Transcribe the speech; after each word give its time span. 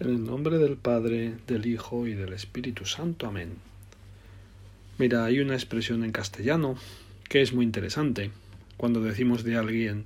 En 0.00 0.10
el 0.10 0.22
nombre 0.24 0.58
del 0.58 0.76
Padre, 0.76 1.34
del 1.48 1.66
Hijo 1.66 2.06
y 2.06 2.14
del 2.14 2.32
Espíritu 2.32 2.84
Santo. 2.84 3.26
Amén. 3.26 3.56
Mira, 4.96 5.24
hay 5.24 5.40
una 5.40 5.54
expresión 5.54 6.04
en 6.04 6.12
castellano 6.12 6.76
que 7.28 7.42
es 7.42 7.52
muy 7.52 7.64
interesante. 7.64 8.30
Cuando 8.76 9.00
decimos 9.00 9.42
de 9.42 9.56
alguien, 9.56 10.04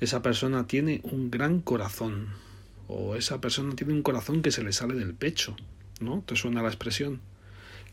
esa 0.00 0.22
persona 0.22 0.66
tiene 0.66 1.02
un 1.02 1.30
gran 1.30 1.60
corazón, 1.60 2.28
o 2.88 3.14
esa 3.14 3.42
persona 3.42 3.76
tiene 3.76 3.92
un 3.92 4.02
corazón 4.02 4.40
que 4.40 4.50
se 4.50 4.64
le 4.64 4.72
sale 4.72 4.94
del 4.94 5.12
pecho, 5.12 5.54
¿no? 6.00 6.22
¿Te 6.24 6.34
suena 6.34 6.62
la 6.62 6.68
expresión? 6.68 7.20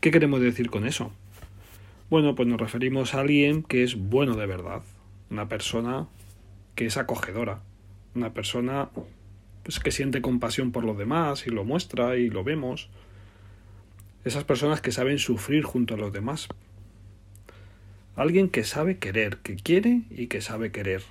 ¿Qué 0.00 0.10
queremos 0.10 0.40
decir 0.40 0.70
con 0.70 0.86
eso? 0.86 1.12
Bueno, 2.08 2.34
pues 2.34 2.48
nos 2.48 2.58
referimos 2.58 3.12
a 3.12 3.20
alguien 3.20 3.62
que 3.62 3.84
es 3.84 3.96
bueno 3.96 4.34
de 4.34 4.46
verdad, 4.46 4.80
una 5.28 5.46
persona 5.46 6.08
que 6.74 6.86
es 6.86 6.96
acogedora, 6.96 7.60
una 8.14 8.32
persona 8.32 8.88
pues 9.62 9.78
que 9.78 9.90
siente 9.90 10.22
compasión 10.22 10.72
por 10.72 10.84
los 10.84 10.98
demás 10.98 11.46
y 11.46 11.50
lo 11.50 11.64
muestra 11.64 12.16
y 12.16 12.28
lo 12.28 12.44
vemos. 12.44 12.88
Esas 14.24 14.44
personas 14.44 14.80
que 14.80 14.92
saben 14.92 15.18
sufrir 15.18 15.64
junto 15.64 15.94
a 15.94 15.96
los 15.96 16.12
demás. 16.12 16.48
Alguien 18.14 18.48
que 18.48 18.64
sabe 18.64 18.98
querer, 18.98 19.38
que 19.38 19.56
quiere 19.56 20.02
y 20.10 20.26
que 20.26 20.40
sabe 20.40 20.70
querer. 20.70 21.02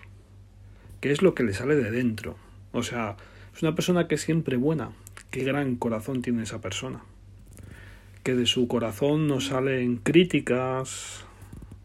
Que 1.00 1.12
es 1.12 1.22
lo 1.22 1.34
que 1.34 1.44
le 1.44 1.54
sale 1.54 1.76
de 1.76 1.91
dentro. 1.91 2.38
O 2.74 2.84
sea, 2.84 3.18
es 3.55 3.64
una 3.64 3.76
persona 3.76 4.08
que 4.08 4.16
es 4.16 4.22
siempre 4.22 4.55
buena. 4.55 4.91
Qué 5.30 5.44
gran 5.44 5.76
corazón 5.76 6.22
tiene 6.22 6.44
esa 6.44 6.62
persona. 6.62 7.02
Que 8.24 8.36
de 8.36 8.46
su 8.46 8.68
corazón 8.68 9.27
no 9.27 9.41
salen 9.41 9.98
críticas, 9.98 11.26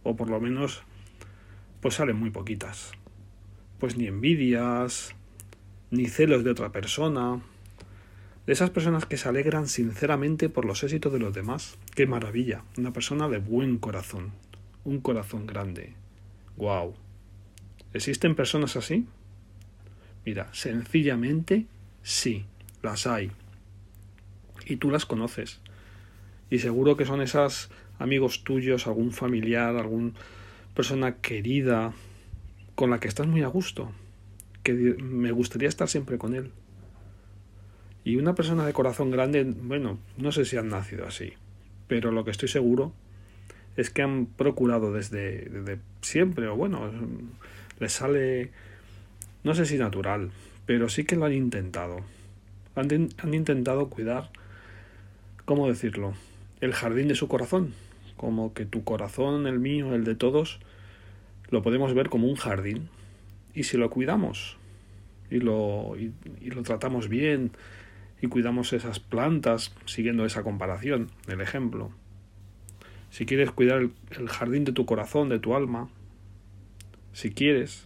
o 0.02 0.16
por 0.16 0.28
lo 0.28 0.40
menos, 0.40 0.82
pues 1.80 1.94
salen 1.94 2.16
muy 2.16 2.30
poquitas. 2.30 2.92
Pues 3.78 3.96
ni 3.96 4.06
envidias, 4.06 5.14
ni 5.90 6.06
celos 6.06 6.44
de 6.44 6.50
otra 6.50 6.70
persona, 6.70 7.40
de 8.46 8.52
esas 8.52 8.70
personas 8.70 9.06
que 9.06 9.16
se 9.16 9.28
alegran 9.28 9.66
sinceramente 9.66 10.48
por 10.48 10.64
los 10.64 10.82
éxitos 10.84 11.12
de 11.12 11.18
los 11.18 11.34
demás. 11.34 11.78
¡Qué 11.94 12.06
maravilla! 12.06 12.62
Una 12.78 12.92
persona 12.92 13.28
de 13.28 13.38
buen 13.38 13.78
corazón, 13.78 14.32
un 14.84 15.00
corazón 15.00 15.46
grande. 15.46 15.94
¡Guau! 16.56 16.94
¿Existen 17.92 18.34
personas 18.34 18.76
así? 18.76 19.06
Mira, 20.24 20.48
sencillamente 20.52 21.66
sí, 22.02 22.44
las 22.82 23.06
hay. 23.06 23.30
Y 24.64 24.76
tú 24.76 24.90
las 24.90 25.06
conoces. 25.06 25.60
Y 26.50 26.60
seguro 26.60 26.96
que 26.96 27.04
son 27.04 27.20
esas 27.20 27.70
amigos 27.98 28.44
tuyos, 28.44 28.86
algún 28.86 29.12
familiar, 29.12 29.76
alguna 29.76 30.12
persona 30.74 31.16
querida 31.16 31.94
con 32.74 32.90
la 32.90 33.00
que 33.00 33.08
estás 33.08 33.26
muy 33.26 33.42
a 33.42 33.48
gusto, 33.48 33.90
que 34.66 34.72
me 34.72 35.30
gustaría 35.30 35.68
estar 35.68 35.88
siempre 35.88 36.18
con 36.18 36.34
él. 36.34 36.50
Y 38.02 38.16
una 38.16 38.34
persona 38.34 38.66
de 38.66 38.72
corazón 38.72 39.12
grande, 39.12 39.44
bueno, 39.44 39.98
no 40.16 40.32
sé 40.32 40.44
si 40.44 40.56
han 40.56 40.68
nacido 40.68 41.06
así, 41.06 41.34
pero 41.86 42.10
lo 42.10 42.24
que 42.24 42.32
estoy 42.32 42.48
seguro 42.48 42.92
es 43.76 43.90
que 43.90 44.02
han 44.02 44.26
procurado 44.26 44.92
desde, 44.92 45.48
desde 45.48 45.78
siempre, 46.00 46.48
o 46.48 46.56
bueno, 46.56 46.90
les 47.78 47.92
sale, 47.92 48.50
no 49.44 49.54
sé 49.54 49.66
si 49.66 49.78
natural, 49.78 50.32
pero 50.66 50.88
sí 50.88 51.04
que 51.04 51.14
lo 51.14 51.26
han 51.26 51.32
intentado. 51.32 52.00
Han, 52.74 53.10
han 53.18 53.34
intentado 53.34 53.88
cuidar, 53.88 54.30
¿cómo 55.44 55.68
decirlo? 55.68 56.14
El 56.60 56.72
jardín 56.72 57.06
de 57.06 57.14
su 57.14 57.28
corazón, 57.28 57.72
como 58.16 58.52
que 58.52 58.66
tu 58.66 58.82
corazón, 58.82 59.46
el 59.46 59.60
mío, 59.60 59.94
el 59.94 60.02
de 60.02 60.16
todos, 60.16 60.58
lo 61.50 61.62
podemos 61.62 61.94
ver 61.94 62.08
como 62.08 62.26
un 62.26 62.34
jardín 62.34 62.88
y 63.56 63.64
si 63.64 63.78
lo 63.78 63.90
cuidamos 63.90 64.58
y 65.30 65.40
lo, 65.40 65.96
y, 65.98 66.12
lo 66.50 66.62
tratamos 66.62 67.08
bien 67.08 67.50
y 68.20 68.28
cuidamos 68.28 68.72
esas 68.72 69.00
plantas 69.00 69.74
siguiendo 69.86 70.24
esa 70.24 70.44
comparación, 70.44 71.10
el 71.26 71.40
ejemplo, 71.40 71.90
si 73.10 73.26
quieres 73.26 73.50
cuidar 73.50 73.88
el, 74.10 74.28
jardín 74.28 74.64
de 74.64 74.72
tu 74.72 74.86
corazón, 74.86 75.30
de 75.30 75.38
tu 75.38 75.56
alma, 75.56 75.88
si 77.12 77.30
quieres 77.30 77.84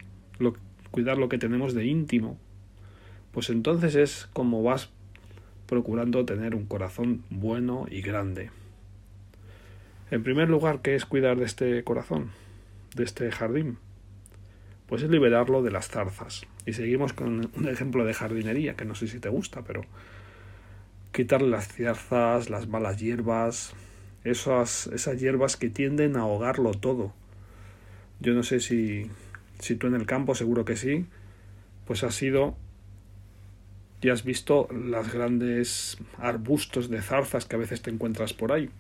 cuidar 0.91 1.19
lo 1.19 1.29
que 1.29 1.39
tenemos 1.39 1.73
de 1.73 1.87
íntimo, 1.87 2.37
pues 3.31 3.49
entonces 3.49 3.95
es 3.95 4.29
como 4.33 4.65
vas 4.65 4.91
procurando 5.67 6.25
tener 6.25 6.57
un 6.57 6.67
corazón 6.67 7.23
bueno 7.31 7.87
y 7.89 8.03
grande. 8.03 8.51
En 10.11 10.25
primer 10.25 10.49
lugar, 10.49 10.81
¿qué 10.83 10.97
es 10.97 11.07
cuidar 11.07 11.39
de 11.39 11.45
este 11.45 11.85
corazón, 11.85 12.31
de 12.97 13.05
este 13.05 13.31
jardín? 13.31 13.79
Pues 14.91 15.05
es 15.05 15.11
liberarlo 15.11 15.63
de 15.63 15.71
las 15.71 15.89
zarzas. 15.89 16.47
Y 16.67 16.73
seguimos 16.73 17.13
con 17.13 17.49
un 17.55 17.69
ejemplo 17.69 18.05
de 18.05 18.13
jardinería, 18.13 18.75
que 18.75 18.85
no 18.85 18.97
sé 18.97 19.07
si 19.07 19.21
te 19.21 19.29
gusta, 19.29 19.63
pero 19.63 19.83
quitarle 21.13 21.49
las 21.49 21.69
zarzas, 21.69 22.51
las 22.51 22.67
malas 22.67 22.99
hierbas, 22.99 23.73
esas, 24.25 24.89
esas 24.89 25.21
hierbas 25.21 25.57
que 25.57 25.71
tienden 25.71 26.17
a 26.17 26.23
ahogarlo 26.23 26.73
todo. 26.73 27.15
Yo 28.19 28.35
no 28.35 28.43
sé 28.43 28.59
si, 28.59 29.09
si 29.61 29.77
tú 29.77 29.87
en 29.87 29.95
el 29.95 30.07
campo, 30.07 30.35
seguro 30.35 30.65
que 30.65 30.75
sí, 30.75 31.07
pues 31.87 32.03
has 32.03 32.17
sido 32.17 32.57
y 34.03 34.09
has 34.09 34.25
visto 34.25 34.67
las 34.73 35.15
grandes 35.15 35.99
arbustos 36.19 36.91
de 36.91 37.01
zarzas 37.01 37.45
que 37.45 37.55
a 37.55 37.61
veces 37.61 37.81
te 37.81 37.91
encuentras 37.91 38.33
por 38.33 38.51
ahí. 38.51 38.71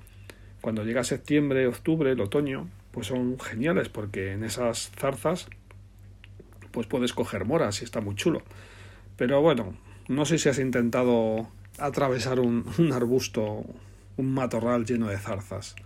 Cuando 0.60 0.82
llega 0.82 1.04
septiembre, 1.04 1.68
octubre, 1.68 2.10
el 2.10 2.20
otoño, 2.20 2.68
pues 2.90 3.06
son 3.06 3.38
geniales 3.38 3.88
porque 3.88 4.32
en 4.32 4.42
esas 4.42 4.90
zarzas 4.98 5.48
pues 6.70 6.86
puedes 6.86 7.12
coger 7.12 7.44
moras 7.44 7.80
y 7.80 7.84
está 7.84 8.00
muy 8.00 8.14
chulo. 8.14 8.42
Pero 9.16 9.40
bueno, 9.42 9.74
no 10.08 10.24
sé 10.24 10.38
si 10.38 10.48
has 10.48 10.58
intentado 10.58 11.48
atravesar 11.78 12.40
un, 12.40 12.64
arbusto, 12.92 13.64
un 14.16 14.34
matorral 14.34 14.84
lleno 14.84 15.08
de 15.08 15.18
zarzas. 15.18 15.76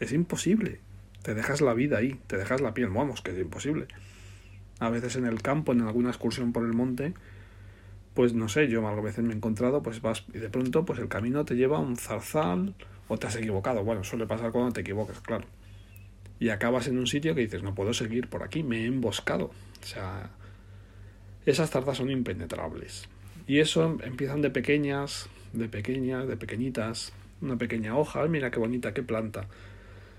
Es 0.00 0.12
imposible. 0.12 0.80
Te 1.22 1.34
dejas 1.34 1.60
la 1.60 1.74
vida 1.74 1.98
ahí, 1.98 2.20
te 2.26 2.36
dejas 2.36 2.60
la 2.60 2.74
piel, 2.74 2.90
vamos, 2.90 3.20
que 3.20 3.32
es 3.32 3.38
imposible. 3.38 3.88
A 4.78 4.90
veces 4.90 5.16
en 5.16 5.26
el 5.26 5.42
campo, 5.42 5.72
en 5.72 5.82
alguna 5.82 6.10
excursión 6.10 6.52
por 6.52 6.64
el 6.64 6.72
monte, 6.72 7.14
pues 8.14 8.34
no 8.34 8.48
sé, 8.48 8.68
yo 8.68 8.86
a 8.86 9.00
veces 9.00 9.24
me 9.24 9.32
he 9.32 9.36
encontrado, 9.36 9.82
pues 9.82 10.00
vas 10.00 10.24
y 10.32 10.38
de 10.38 10.48
pronto 10.48 10.84
pues 10.84 10.98
el 10.98 11.08
camino 11.08 11.44
te 11.44 11.54
lleva 11.54 11.78
a 11.78 11.80
un 11.80 11.96
zarzal 11.96 12.74
o 13.08 13.18
te 13.18 13.26
has 13.26 13.36
equivocado. 13.36 13.82
Bueno, 13.84 14.04
suele 14.04 14.26
pasar 14.26 14.52
cuando 14.52 14.72
te 14.72 14.80
equivocas, 14.80 15.20
claro. 15.20 15.46
Y 16.40 16.50
acabas 16.50 16.86
en 16.86 16.98
un 16.98 17.06
sitio 17.06 17.34
que 17.34 17.40
dices, 17.40 17.62
no 17.62 17.74
puedo 17.74 17.92
seguir 17.92 18.28
por 18.28 18.42
aquí, 18.42 18.62
me 18.62 18.82
he 18.82 18.86
emboscado. 18.86 19.50
O 19.82 19.86
sea, 19.86 20.30
esas 21.46 21.70
zarzas 21.70 21.96
son 21.96 22.10
impenetrables. 22.10 23.08
Y 23.46 23.60
eso 23.60 23.98
empiezan 24.02 24.42
de 24.42 24.50
pequeñas, 24.50 25.28
de 25.52 25.68
pequeñas, 25.68 26.28
de 26.28 26.36
pequeñitas, 26.36 27.12
una 27.40 27.56
pequeña 27.56 27.96
hoja, 27.96 28.26
mira 28.26 28.50
qué 28.50 28.58
bonita, 28.58 28.92
qué 28.94 29.02
planta. 29.02 29.48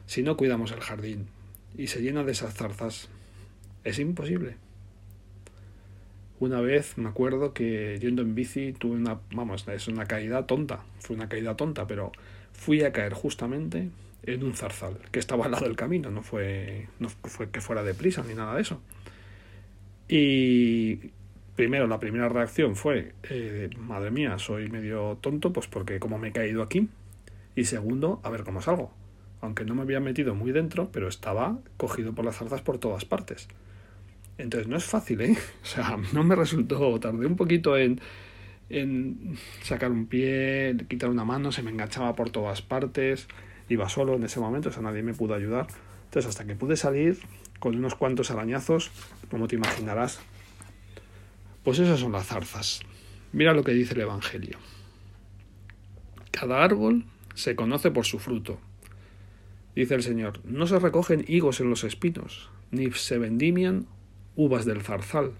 Si 0.07 0.23
no 0.23 0.37
cuidamos 0.37 0.71
el 0.71 0.79
jardín 0.79 1.27
y 1.77 1.87
se 1.87 2.01
llena 2.01 2.23
de 2.23 2.31
esas 2.31 2.55
zarzas, 2.55 3.09
es 3.83 3.99
imposible. 3.99 4.55
Una 6.39 6.61
vez 6.61 6.97
me 6.97 7.09
acuerdo 7.09 7.53
que 7.53 7.99
yendo 7.99 8.21
en 8.21 8.33
bici 8.33 8.73
tuve 8.73 8.95
una, 8.95 9.19
vamos, 9.31 9.67
es 9.67 9.87
una 9.87 10.05
caída 10.05 10.47
tonta, 10.47 10.83
fue 10.99 11.15
una 11.15 11.29
caída 11.29 11.55
tonta, 11.55 11.85
pero 11.85 12.11
fui 12.53 12.83
a 12.83 12.91
caer 12.91 13.13
justamente 13.13 13.89
en 14.23 14.43
un 14.43 14.53
zarzal 14.53 14.97
que 15.11 15.19
estaba 15.19 15.45
al 15.45 15.51
lado 15.51 15.65
del 15.65 15.75
camino, 15.75 16.11
no 16.11 16.21
fue, 16.21 16.87
no 16.99 17.09
fue 17.09 17.49
que 17.49 17.61
fuera 17.61 17.83
deprisa 17.83 18.23
ni 18.27 18.33
nada 18.33 18.55
de 18.55 18.61
eso. 18.61 18.81
Y 20.07 21.11
primero, 21.55 21.87
la 21.87 21.99
primera 21.99 22.29
reacción 22.29 22.75
fue, 22.75 23.13
eh, 23.29 23.69
madre 23.77 24.11
mía, 24.11 24.39
soy 24.39 24.69
medio 24.69 25.17
tonto, 25.21 25.53
pues 25.53 25.67
porque 25.67 25.99
como 25.99 26.17
me 26.17 26.29
he 26.29 26.31
caído 26.31 26.63
aquí. 26.63 26.89
Y 27.55 27.65
segundo, 27.65 28.19
a 28.23 28.29
ver 28.29 28.43
cómo 28.43 28.61
salgo. 28.61 28.93
Aunque 29.41 29.65
no 29.65 29.75
me 29.75 29.83
había 29.83 29.99
metido 29.99 30.35
muy 30.35 30.51
dentro, 30.51 30.89
pero 30.91 31.07
estaba 31.07 31.59
cogido 31.77 32.13
por 32.13 32.25
las 32.25 32.37
zarzas 32.37 32.61
por 32.61 32.77
todas 32.77 33.05
partes. 33.05 33.47
Entonces 34.37 34.67
no 34.67 34.77
es 34.77 34.85
fácil, 34.85 35.21
¿eh? 35.21 35.37
O 35.63 35.65
sea, 35.65 35.97
no 36.13 36.23
me 36.23 36.35
resultó, 36.35 36.99
tardé 36.99 37.25
un 37.25 37.35
poquito 37.35 37.77
en, 37.77 37.99
en 38.69 39.37
sacar 39.61 39.91
un 39.91 40.07
pie, 40.07 40.75
quitar 40.87 41.09
una 41.09 41.25
mano, 41.25 41.51
se 41.51 41.61
me 41.61 41.71
enganchaba 41.71 42.15
por 42.15 42.29
todas 42.29 42.61
partes, 42.61 43.27
iba 43.69 43.87
solo 43.87 44.15
en 44.15 44.23
ese 44.23 44.39
momento, 44.39 44.69
o 44.69 44.71
sea, 44.71 44.81
nadie 44.81 45.03
me 45.03 45.13
pudo 45.13 45.33
ayudar. 45.35 45.67
Entonces 46.05 46.27
hasta 46.29 46.45
que 46.45 46.55
pude 46.55 46.75
salir, 46.75 47.19
con 47.59 47.75
unos 47.75 47.95
cuantos 47.95 48.31
arañazos, 48.31 48.91
como 49.29 49.47
te 49.47 49.55
imaginarás. 49.55 50.19
Pues 51.63 51.79
esas 51.79 51.99
son 51.99 52.11
las 52.11 52.27
zarzas. 52.27 52.81
Mira 53.31 53.53
lo 53.53 53.63
que 53.63 53.73
dice 53.73 53.93
el 53.93 54.01
Evangelio. 54.01 54.57
Cada 56.31 56.63
árbol 56.63 57.05
se 57.35 57.55
conoce 57.55 57.91
por 57.91 58.05
su 58.05 58.17
fruto. 58.17 58.59
Dice 59.75 59.93
el 59.93 60.03
Señor, 60.03 60.39
no 60.45 60.65
se 60.65 60.79
recogen 60.79 61.23
higos 61.27 61.59
en 61.59 61.69
los 61.69 61.83
espinos, 61.83 62.49
ni 62.71 62.91
se 62.91 63.17
vendimian 63.17 63.87
uvas 64.35 64.65
del 64.65 64.81
zarzal. 64.81 65.33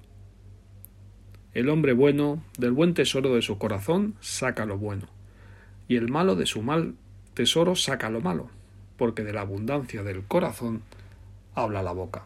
El 1.53 1.69
hombre 1.69 1.93
bueno, 1.93 2.43
del 2.57 2.73
buen 2.73 2.93
tesoro 2.93 3.33
de 3.33 3.41
su 3.41 3.57
corazón, 3.57 4.15
saca 4.19 4.65
lo 4.65 4.77
bueno, 4.77 5.07
y 5.87 5.95
el 5.95 6.09
malo 6.09 6.35
de 6.35 6.45
su 6.45 6.61
mal 6.61 6.95
tesoro 7.39 7.73
saca 7.77 8.09
lo 8.09 8.19
malo, 8.19 8.49
porque 8.97 9.23
de 9.23 9.31
la 9.31 9.39
abundancia 9.39 10.03
del 10.03 10.25
corazón 10.25 10.81
habla 11.55 11.81
la 11.81 11.93
boca. 11.93 12.25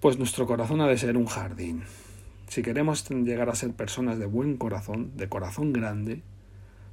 Pues 0.00 0.18
nuestro 0.18 0.46
corazón 0.46 0.82
ha 0.82 0.86
de 0.86 0.98
ser 0.98 1.16
un 1.16 1.24
jardín, 1.24 1.84
si 2.48 2.60
queremos 2.60 3.08
llegar 3.08 3.48
a 3.48 3.54
ser 3.54 3.72
personas 3.72 4.18
de 4.18 4.26
buen 4.26 4.58
corazón, 4.58 5.16
de 5.16 5.30
corazón 5.30 5.72
grande, 5.72 6.20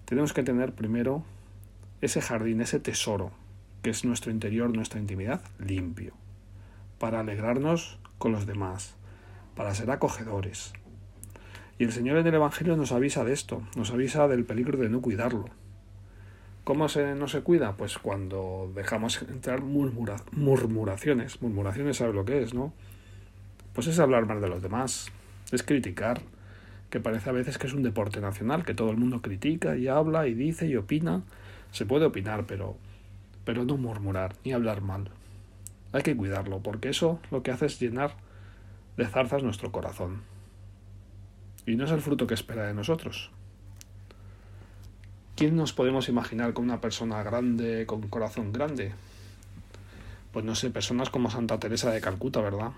tenemos 0.05 0.31
que 0.31 0.43
tener 0.43 0.71
primero 0.71 1.25
ese 1.99 2.21
jardín, 2.21 2.61
ese 2.61 2.79
tesoro, 2.79 3.31
que 3.81 3.89
es 3.89 4.05
nuestro 4.05 4.31
interior, 4.31 4.73
nuestra 4.73 5.01
intimidad, 5.01 5.41
limpio, 5.59 6.13
para 6.99 7.19
alegrarnos 7.19 7.99
con 8.17 8.31
los 8.31 8.45
demás, 8.45 8.95
para 9.57 9.75
ser 9.75 9.91
acogedores. 9.91 10.71
Y 11.77 11.83
el 11.83 11.91
Señor 11.91 12.15
en 12.15 12.27
el 12.27 12.35
Evangelio 12.35 12.77
nos 12.77 12.93
avisa 12.93 13.25
de 13.25 13.33
esto, 13.33 13.61
nos 13.75 13.91
avisa 13.91 14.29
del 14.29 14.45
peligro 14.45 14.77
de 14.77 14.87
no 14.87 15.01
cuidarlo. 15.01 15.49
¿Cómo 16.67 16.89
se, 16.89 17.15
no 17.15 17.29
se 17.29 17.43
cuida? 17.43 17.77
Pues 17.77 17.97
cuando 17.97 18.69
dejamos 18.75 19.21
entrar 19.21 19.61
murmuraciones. 19.61 21.41
Murmuraciones, 21.41 21.95
¿sabes 21.95 22.13
lo 22.13 22.25
que 22.25 22.43
es, 22.43 22.53
no? 22.53 22.73
Pues 23.71 23.87
es 23.87 23.97
hablar 23.99 24.25
mal 24.25 24.41
de 24.41 24.49
los 24.49 24.61
demás, 24.61 25.09
es 25.53 25.63
criticar, 25.63 26.19
que 26.89 26.99
parece 26.99 27.29
a 27.29 27.31
veces 27.31 27.57
que 27.57 27.67
es 27.67 27.73
un 27.73 27.83
deporte 27.83 28.19
nacional, 28.19 28.65
que 28.65 28.73
todo 28.73 28.91
el 28.91 28.97
mundo 28.97 29.21
critica 29.21 29.77
y 29.77 29.87
habla 29.87 30.27
y 30.27 30.33
dice 30.33 30.67
y 30.67 30.75
opina. 30.75 31.21
Se 31.71 31.85
puede 31.85 32.05
opinar, 32.05 32.43
pero, 32.45 32.75
pero 33.45 33.63
no 33.63 33.77
murmurar 33.77 34.35
ni 34.43 34.51
hablar 34.51 34.81
mal. 34.81 35.09
Hay 35.93 36.01
que 36.01 36.17
cuidarlo, 36.17 36.59
porque 36.59 36.89
eso 36.89 37.21
lo 37.31 37.43
que 37.43 37.51
hace 37.51 37.67
es 37.67 37.79
llenar 37.79 38.17
de 38.97 39.05
zarzas 39.05 39.41
nuestro 39.41 39.71
corazón. 39.71 40.23
Y 41.65 41.77
no 41.77 41.85
es 41.85 41.91
el 41.91 42.01
fruto 42.01 42.27
que 42.27 42.33
espera 42.33 42.67
de 42.67 42.73
nosotros. 42.73 43.31
¿Quién 45.37 45.55
nos 45.55 45.71
podemos 45.71 46.09
imaginar 46.09 46.53
con 46.53 46.65
una 46.65 46.81
persona 46.81 47.21
grande, 47.21 47.85
con 47.85 48.01
corazón 48.07 48.51
grande? 48.51 48.93
Pues 50.33 50.43
no 50.43 50.55
sé, 50.55 50.71
personas 50.71 51.11
como 51.11 51.29
Santa 51.29 51.59
Teresa 51.59 51.91
de 51.91 52.01
Calcuta, 52.01 52.41
¿verdad? 52.41 52.71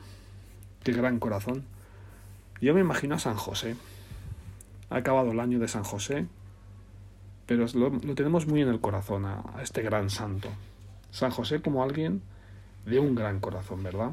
Qué 0.83 0.91
gran 0.91 1.19
corazón. 1.19 1.63
Yo 2.59 2.73
me 2.73 2.81
imagino 2.81 3.15
a 3.15 3.19
San 3.19 3.37
José. 3.37 3.77
Ha 4.89 4.97
acabado 4.97 5.31
el 5.31 5.39
año 5.39 5.57
de 5.57 5.69
San 5.69 5.85
José, 5.85 6.27
pero 7.45 7.65
lo, 7.75 7.91
tenemos 8.13 8.45
muy 8.45 8.61
en 8.61 8.67
el 8.67 8.81
corazón 8.81 9.23
a 9.23 9.41
este 9.63 9.81
gran 9.81 10.09
santo. 10.09 10.49
San 11.11 11.31
José 11.31 11.61
como 11.61 11.81
alguien 11.81 12.21
de 12.85 12.99
un 12.99 13.15
gran 13.15 13.39
corazón, 13.39 13.83
¿verdad? 13.83 14.11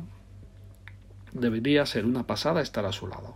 Debería 1.33 1.85
ser 1.85 2.07
una 2.07 2.29
pasada 2.29 2.63
estar 2.63 2.87
a 2.87 2.93
su 2.93 3.09
lado. 3.09 3.35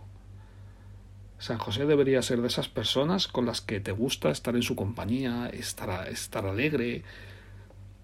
San 1.41 1.57
José 1.57 1.87
debería 1.87 2.21
ser 2.21 2.39
de 2.41 2.47
esas 2.47 2.69
personas 2.69 3.27
con 3.27 3.47
las 3.47 3.61
que 3.61 3.79
te 3.79 3.91
gusta 3.91 4.29
estar 4.29 4.55
en 4.55 4.61
su 4.61 4.75
compañía, 4.75 5.49
estar, 5.49 6.07
estar 6.07 6.45
alegre. 6.45 7.03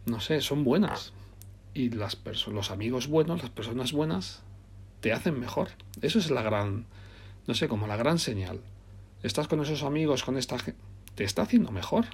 No 0.07 0.19
sé, 0.19 0.41
son 0.41 0.63
buenas. 0.63 1.13
Y 1.75 1.91
las 1.91 2.17
los 2.47 2.71
amigos 2.71 3.07
buenos, 3.07 3.43
las 3.43 3.51
personas 3.51 3.91
buenas, 3.91 4.41
te 5.01 5.13
hacen 5.13 5.39
mejor. 5.39 5.69
Eso 6.01 6.17
es 6.17 6.31
la 6.31 6.41
gran, 6.41 6.87
no 7.45 7.53
sé, 7.53 7.67
como 7.67 7.85
la 7.85 7.95
gran 7.95 8.17
señal. 8.17 8.59
Estás 9.21 9.47
con 9.47 9.61
esos 9.61 9.83
amigos, 9.83 10.23
con 10.23 10.35
esta 10.35 10.57
gente, 10.57 10.81
te 11.13 11.23
está 11.23 11.43
haciendo 11.43 11.71
mejor. 11.71 12.05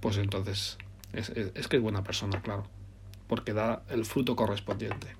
Pues 0.00 0.16
entonces, 0.16 0.76
es, 1.12 1.28
es 1.28 1.68
que 1.68 1.76
es 1.76 1.82
buena 1.82 2.02
persona, 2.02 2.42
claro, 2.42 2.66
porque 3.28 3.52
da 3.52 3.84
el 3.90 4.04
fruto 4.04 4.34
correspondiente. 4.34 5.14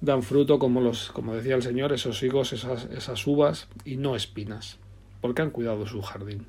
Dan 0.00 0.22
fruto 0.22 0.58
como 0.58 0.80
los, 0.80 1.10
como 1.10 1.34
decía 1.34 1.54
el 1.54 1.62
Señor, 1.62 1.92
esos 1.92 2.22
higos, 2.22 2.52
esas, 2.52 2.84
esas 2.86 3.26
uvas 3.26 3.68
y 3.84 3.96
no 3.96 4.14
espinas, 4.14 4.78
porque 5.20 5.42
han 5.42 5.50
cuidado 5.50 5.86
su 5.86 6.02
jardín. 6.02 6.46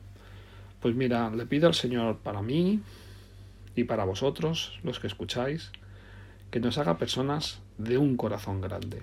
Pues 0.82 0.96
mira, 0.96 1.30
le 1.30 1.46
pido 1.46 1.68
al 1.68 1.74
Señor 1.74 2.18
para 2.18 2.42
mí 2.42 2.82
y 3.76 3.84
para 3.86 4.06
vosotros, 4.06 4.80
los 4.84 5.00
que 5.00 5.08
escucháis, 5.08 5.72
que 6.52 6.60
nos 6.60 6.78
haga 6.78 6.98
personas 6.98 7.60
de 7.78 7.98
un 7.98 8.18
corazón 8.18 8.62
grande. 8.62 9.02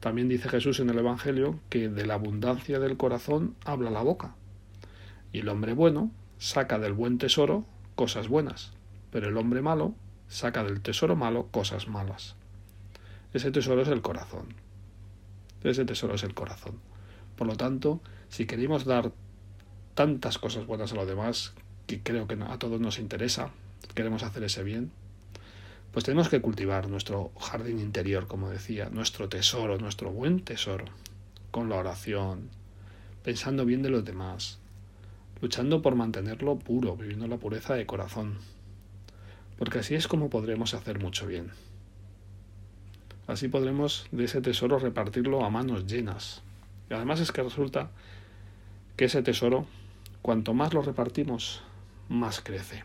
También 0.00 0.28
dice 0.28 0.48
Jesús 0.48 0.78
en 0.80 0.90
el 0.90 0.98
Evangelio 0.98 1.58
que 1.68 1.88
de 1.88 2.06
la 2.06 2.14
abundancia 2.14 2.78
del 2.78 2.96
corazón 2.96 3.56
habla 3.64 3.90
la 3.90 4.02
boca. 4.02 4.34
Y 5.32 5.40
el 5.40 5.48
hombre 5.48 5.72
bueno 5.72 6.10
saca 6.38 6.78
del 6.78 6.92
buen 6.92 7.18
tesoro 7.18 7.64
cosas 7.94 8.28
buenas, 8.28 8.72
pero 9.10 9.28
el 9.28 9.36
hombre 9.36 9.62
malo 9.62 9.94
saca 10.28 10.62
del 10.62 10.80
tesoro 10.80 11.16
malo 11.16 11.48
cosas 11.50 11.88
malas. 11.88 12.35
Ese 13.36 13.50
tesoro 13.50 13.82
es 13.82 13.88
el 13.88 14.00
corazón. 14.00 14.46
Ese 15.62 15.84
tesoro 15.84 16.14
es 16.14 16.22
el 16.22 16.32
corazón. 16.32 16.80
Por 17.36 17.46
lo 17.46 17.54
tanto, 17.54 18.00
si 18.30 18.46
queremos 18.46 18.86
dar 18.86 19.12
tantas 19.94 20.38
cosas 20.38 20.64
buenas 20.64 20.92
a 20.92 20.94
los 20.94 21.06
demás, 21.06 21.52
que 21.86 22.02
creo 22.02 22.26
que 22.26 22.38
a 22.42 22.58
todos 22.58 22.80
nos 22.80 22.98
interesa, 22.98 23.50
queremos 23.94 24.22
hacer 24.22 24.42
ese 24.44 24.62
bien, 24.62 24.90
pues 25.92 26.06
tenemos 26.06 26.30
que 26.30 26.40
cultivar 26.40 26.88
nuestro 26.88 27.30
jardín 27.38 27.78
interior, 27.78 28.26
como 28.26 28.48
decía, 28.48 28.88
nuestro 28.88 29.28
tesoro, 29.28 29.76
nuestro 29.76 30.10
buen 30.10 30.40
tesoro, 30.40 30.86
con 31.50 31.68
la 31.68 31.76
oración, 31.76 32.48
pensando 33.22 33.66
bien 33.66 33.82
de 33.82 33.90
los 33.90 34.06
demás, 34.06 34.60
luchando 35.42 35.82
por 35.82 35.94
mantenerlo 35.94 36.58
puro, 36.58 36.96
viviendo 36.96 37.26
la 37.26 37.36
pureza 37.36 37.74
de 37.74 37.84
corazón, 37.84 38.38
porque 39.58 39.80
así 39.80 39.94
es 39.94 40.08
como 40.08 40.30
podremos 40.30 40.72
hacer 40.72 40.98
mucho 41.00 41.26
bien. 41.26 41.50
Así 43.26 43.48
podremos 43.48 44.06
de 44.12 44.24
ese 44.24 44.40
tesoro 44.40 44.78
repartirlo 44.78 45.44
a 45.44 45.50
manos 45.50 45.86
llenas. 45.86 46.42
Y 46.90 46.94
además 46.94 47.20
es 47.20 47.32
que 47.32 47.42
resulta 47.42 47.90
que 48.96 49.06
ese 49.06 49.22
tesoro, 49.22 49.66
cuanto 50.22 50.54
más 50.54 50.72
lo 50.72 50.82
repartimos, 50.82 51.62
más 52.08 52.40
crece. 52.40 52.84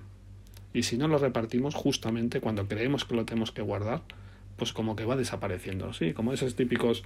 Y 0.73 0.83
si 0.83 0.97
no 0.97 1.07
lo 1.07 1.17
repartimos 1.17 1.75
justamente 1.75 2.41
cuando 2.41 2.67
creemos 2.67 3.05
que 3.05 3.15
lo 3.15 3.25
tenemos 3.25 3.51
que 3.51 3.61
guardar, 3.61 4.01
pues 4.57 4.73
como 4.73 4.95
que 4.95 5.05
va 5.05 5.15
desapareciendo, 5.15 5.93
¿sí? 5.93 6.13
Como 6.13 6.33
esas 6.33 6.55
típicos 6.55 7.03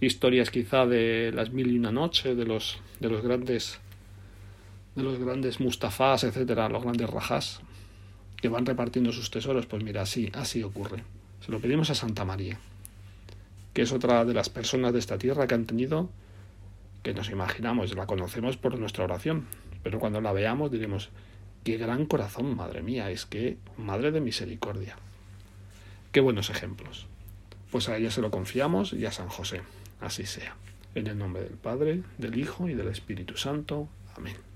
historias 0.00 0.50
quizá 0.50 0.86
de 0.86 1.30
las 1.32 1.50
mil 1.50 1.70
y 1.70 1.78
una 1.78 1.92
noches, 1.92 2.36
de 2.36 2.44
los, 2.44 2.80
de 3.00 3.08
los 3.08 3.22
grandes 3.22 3.80
de 4.94 5.02
los 5.02 5.18
grandes 5.18 5.58
Mustafás, 5.60 6.24
etcétera, 6.24 6.68
los 6.68 6.82
grandes 6.82 7.08
Rajas, 7.08 7.60
que 8.36 8.48
van 8.48 8.66
repartiendo 8.66 9.12
sus 9.12 9.30
tesoros, 9.30 9.64
pues 9.66 9.82
mira, 9.82 10.02
así, 10.02 10.30
así 10.34 10.62
ocurre. 10.62 11.02
Se 11.40 11.50
lo 11.50 11.60
pedimos 11.60 11.88
a 11.90 11.94
Santa 11.94 12.24
María, 12.24 12.58
que 13.72 13.82
es 13.82 13.92
otra 13.92 14.24
de 14.24 14.34
las 14.34 14.48
personas 14.48 14.92
de 14.92 14.98
esta 14.98 15.18
tierra 15.18 15.46
que 15.46 15.54
han 15.54 15.66
tenido, 15.66 16.10
que 17.02 17.14
nos 17.14 17.30
imaginamos, 17.30 17.94
la 17.94 18.06
conocemos 18.06 18.56
por 18.56 18.78
nuestra 18.78 19.04
oración, 19.04 19.46
pero 19.82 19.98
cuando 19.98 20.20
la 20.20 20.32
veamos 20.32 20.70
diremos, 20.70 21.10
Qué 21.64 21.76
gran 21.76 22.06
corazón, 22.06 22.56
madre 22.56 22.82
mía, 22.82 23.10
es 23.10 23.24
que, 23.24 23.56
madre 23.76 24.10
de 24.10 24.20
misericordia. 24.20 24.96
Qué 26.10 26.20
buenos 26.20 26.50
ejemplos. 26.50 27.06
Pues 27.70 27.88
a 27.88 27.96
ella 27.96 28.10
se 28.10 28.20
lo 28.20 28.32
confiamos 28.32 28.92
y 28.92 29.06
a 29.06 29.12
San 29.12 29.28
José. 29.28 29.62
Así 30.00 30.26
sea. 30.26 30.56
En 30.96 31.06
el 31.06 31.16
nombre 31.16 31.44
del 31.44 31.54
Padre, 31.54 32.02
del 32.18 32.36
Hijo 32.36 32.68
y 32.68 32.74
del 32.74 32.88
Espíritu 32.88 33.36
Santo. 33.36 33.88
Amén. 34.16 34.51